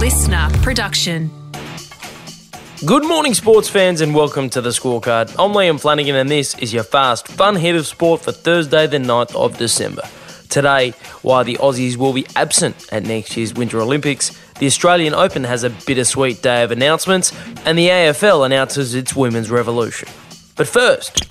[0.00, 1.30] LiSTNR production.
[2.86, 5.28] Good morning, sports fans, and welcome to the scorecard.
[5.32, 8.96] I'm Liam Flanagan, and this is your fast, fun hit of sport for Thursday, the
[8.96, 10.00] 9th of December.
[10.48, 15.44] Today, while the Aussies will be absent at next year's Winter Olympics, the Australian Open
[15.44, 20.08] has a bittersweet day of announcements, and the AFL announces its women's revolution.
[20.56, 21.26] But first,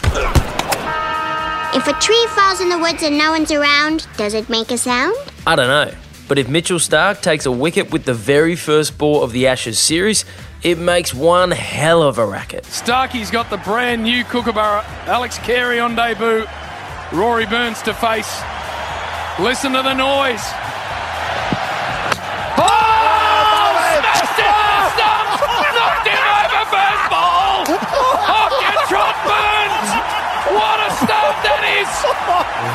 [1.73, 4.77] If a tree falls in the woods and no one's around, does it make a
[4.77, 5.15] sound?
[5.47, 5.91] I don't know,
[6.29, 9.79] but if Mitchell Starc takes a wicket with the very first ball of the Ashes
[9.79, 10.25] series,
[10.61, 12.65] it makes one hell of a racket.
[12.65, 14.85] Starkey's got the brand new Kookaburra.
[15.07, 16.45] Alex Carey on debut.
[17.11, 18.41] Rory Burns to face.
[19.39, 20.45] Listen to the noise.
[22.61, 22.85] Oh!
[26.05, 27.65] The over first ball!
[30.53, 31.89] What a start that is!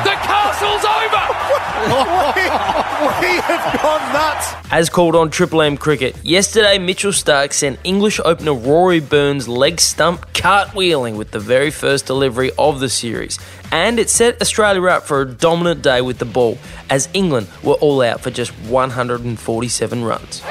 [0.03, 1.64] The castle's over!
[1.75, 4.53] We have gone nuts.
[4.71, 9.79] As called on Triple M Cricket, yesterday Mitchell Starc sent English opener Rory Burns leg
[9.79, 13.37] stump cartwheeling with the very first delivery of the series.
[13.71, 16.57] And it set Australia up for a dominant day with the ball,
[16.89, 20.41] as England were all out for just 147 runs.
[20.45, 20.47] Oh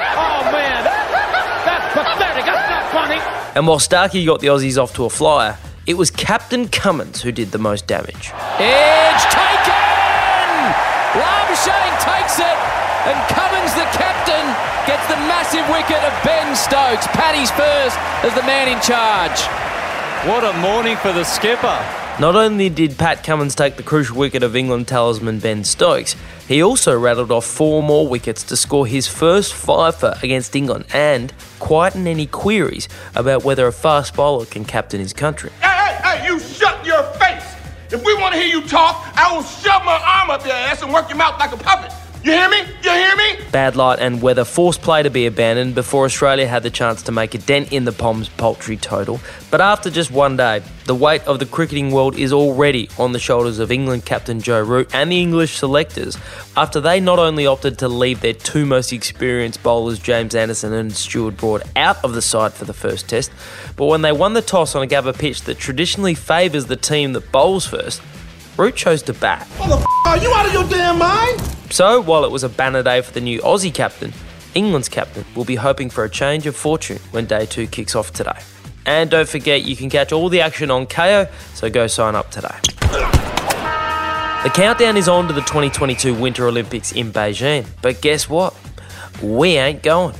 [0.51, 2.45] man, that's pathetic.
[2.45, 3.19] That's not funny.
[3.55, 7.31] And while Starkey got the Aussies off to a flyer, it was Captain Cummins who
[7.31, 8.31] did the most damage.
[8.59, 9.44] Edge taken!
[11.65, 12.57] Labuschagne takes it,
[13.09, 14.45] and Cummins, the captain,
[14.85, 17.07] gets the massive wicket of Ben Stokes.
[17.07, 19.41] Paddy's first as the man in charge.
[20.27, 21.83] What a morning for the skipper.
[22.19, 26.15] Not only did Pat Cummins take the crucial wicket of England talisman Ben Stokes,
[26.47, 31.33] he also rattled off four more wickets to score his first fifer against England and
[31.59, 35.49] quieten any queries about whether a fast bowler can captain his country.
[35.61, 36.64] Hey, hey, hey, you shut your face!
[37.91, 40.81] If we want to hear you talk, I will shove my arm up your ass
[40.81, 41.91] and work your mouth like a puppet.
[42.25, 42.57] You hear me?
[42.81, 43.37] You hear me?
[43.51, 47.11] Bad light and weather forced play to be abandoned before Australia had the chance to
[47.11, 49.19] make a dent in the Poms poultry total.
[49.51, 53.19] But after just one day, the weight of the cricketing world is already on the
[53.19, 56.17] shoulders of England captain Joe Root and the English selectors
[56.57, 60.95] after they not only opted to leave their two most experienced bowlers, James Anderson and
[60.95, 63.31] Stuart Broad, out of the side for the first test,
[63.75, 67.13] but when they won the toss on a Gabba pitch that traditionally favours the team
[67.13, 68.01] that bowls first,
[68.57, 69.47] Root chose to bat.
[70.05, 71.41] Are you out of your damn mind?
[71.69, 74.13] So, while it was a banner day for the new Aussie captain,
[74.53, 78.13] England's captain will be hoping for a change of fortune when day two kicks off
[78.13, 78.39] today.
[78.85, 82.31] And don't forget, you can catch all the action on Kayo, so go sign up
[82.31, 82.55] today.
[84.43, 88.55] The countdown is on to the 2022 Winter Olympics in Beijing, but guess what?
[89.21, 90.13] We ain't going.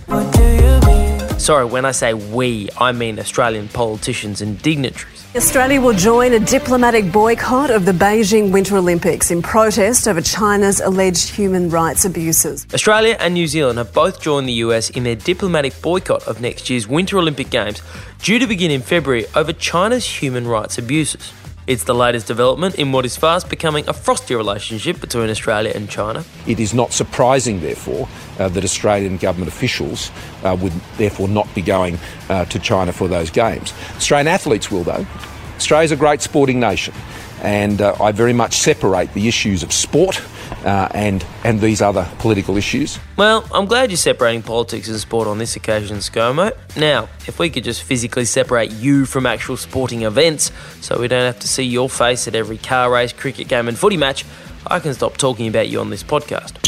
[1.40, 5.15] Sorry, when I say we, I mean Australian politicians and dignitaries.
[5.36, 10.80] Australia will join a diplomatic boycott of the Beijing Winter Olympics in protest over China's
[10.80, 12.66] alleged human rights abuses.
[12.74, 16.70] Australia and New Zealand have both joined the US in their diplomatic boycott of next
[16.70, 17.82] year's Winter Olympic Games,
[18.22, 21.34] due to begin in February over China's human rights abuses.
[21.68, 25.90] It's the latest development in what is fast becoming a frosty relationship between Australia and
[25.90, 26.24] China.
[26.46, 30.12] It is not surprising, therefore, uh, that Australian government officials
[30.44, 31.98] uh, would therefore not be going
[32.30, 33.74] uh, to China for those games.
[33.96, 35.08] Australian athletes will, though.
[35.56, 36.94] Australia's a great sporting nation,
[37.42, 40.22] and uh, I very much separate the issues of sport
[40.64, 43.00] uh, and and these other political issues.
[43.18, 46.52] Well, I'm glad you're separating politics and sport on this occasion, ScoMo.
[46.76, 50.52] Now, if we could just physically separate you from actual sporting events
[50.82, 53.78] so we don't have to see your face at every car race, cricket game, and
[53.78, 54.26] footy match,
[54.68, 56.65] I can stop talking about you on this podcast.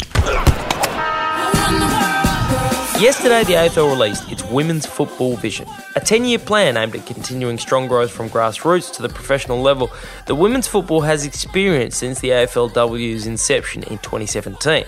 [3.00, 7.56] Yesterday, the AFL released its Women's Football Vision, a 10 year plan aimed at continuing
[7.56, 9.92] strong growth from grassroots to the professional level
[10.26, 14.84] that women's football has experienced since the AFLW's inception in 2017.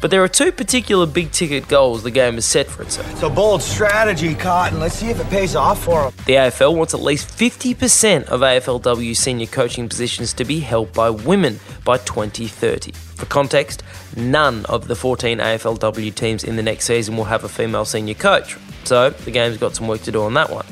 [0.00, 3.10] But there are two particular big ticket goals the game has set for itself.
[3.12, 4.78] It's a bold strategy, Cotton.
[4.78, 6.12] Let's see if it pays off for them.
[6.26, 11.10] The AFL wants at least 50% of AFLW senior coaching positions to be held by
[11.10, 12.92] women by 2030.
[12.92, 13.82] For context,
[14.16, 18.14] none of the 14 AFLW teams in the next season will have a female senior
[18.14, 20.66] coach, so the game's got some work to do on that one.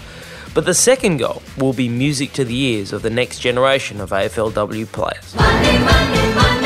[0.54, 4.10] But the second goal will be music to the ears of the next generation of
[4.10, 5.34] AFLW players.
[5.34, 6.65] Monday, Monday, Monday.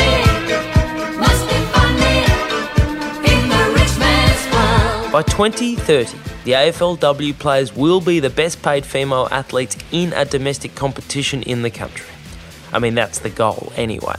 [5.20, 10.75] By 2030, the AFLW players will be the best paid female athletes in a domestic
[10.75, 12.08] competition in the country.
[12.72, 14.17] I mean, that's the goal anyway.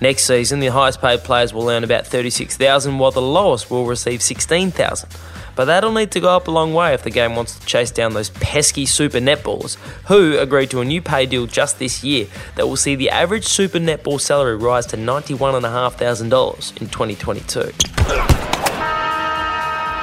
[0.00, 4.22] Next season, the highest paid players will earn about 36,000 while the lowest will receive
[4.22, 5.08] 16,000.
[5.56, 7.90] But that'll need to go up a long way if the game wants to chase
[7.90, 12.28] down those pesky super netballers who agreed to a new pay deal just this year
[12.54, 18.49] that will see the average super netball salary rise to $91,500 in 2022.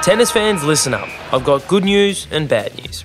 [0.02, 1.08] Tennis fans, listen up.
[1.34, 3.04] I've got good news and bad news.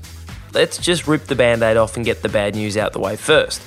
[0.54, 3.16] Let's just rip the band aid off and get the bad news out the way
[3.16, 3.62] first.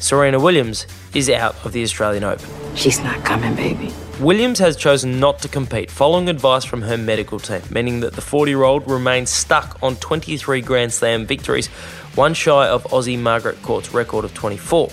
[0.00, 2.48] Serena Williams is out of the Australian Open.
[2.76, 3.92] She's not coming, baby.
[4.20, 8.20] Williams has chosen not to compete following advice from her medical team, meaning that the
[8.20, 11.66] 40 year old remains stuck on 23 Grand Slam victories,
[12.14, 14.88] one shy of Aussie Margaret Court's record of 24.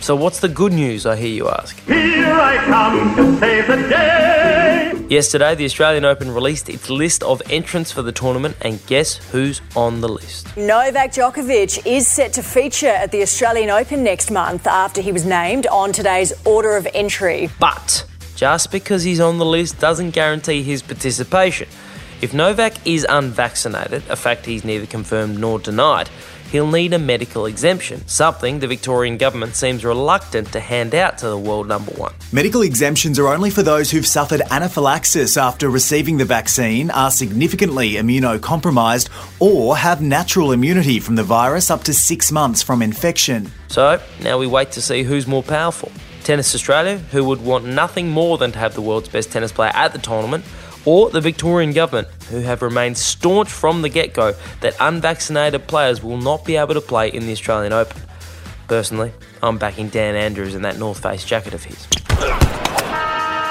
[0.00, 1.78] So, what's the good news, I hear you ask?
[1.80, 5.06] Here I come to save the day.
[5.10, 9.60] Yesterday, the Australian Open released its list of entrants for the tournament, and guess who's
[9.76, 10.56] on the list?
[10.56, 15.26] Novak Djokovic is set to feature at the Australian Open next month after he was
[15.26, 17.50] named on today's order of entry.
[17.60, 18.06] But
[18.36, 21.68] just because he's on the list doesn't guarantee his participation.
[22.22, 26.08] If Novak is unvaccinated, a fact he's neither confirmed nor denied,
[26.50, 31.28] he'll need a medical exemption, something the Victorian government seems reluctant to hand out to
[31.28, 32.12] the world number one.
[32.32, 37.92] Medical exemptions are only for those who've suffered anaphylaxis after receiving the vaccine, are significantly
[37.92, 39.08] immunocompromised,
[39.38, 43.50] or have natural immunity from the virus up to six months from infection.
[43.68, 45.92] So now we wait to see who's more powerful.
[46.24, 49.72] Tennis Australia, who would want nothing more than to have the world's best tennis player
[49.74, 50.44] at the tournament,
[50.84, 56.02] or the Victorian government, who have remained staunch from the get go that unvaccinated players
[56.02, 58.00] will not be able to play in the Australian Open.
[58.68, 59.12] Personally,
[59.42, 61.86] I'm backing Dan Andrews in that North Face jacket of his.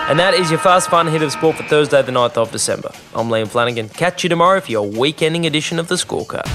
[0.09, 2.91] And that is your fast fun hit of sport for Thursday, the 9th of December.
[3.13, 3.89] I'm Liam Flanagan.
[3.89, 6.47] Catch you tomorrow for your weekending edition of the scorecard.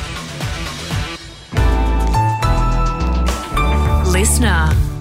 [4.13, 4.94] LiSTNR.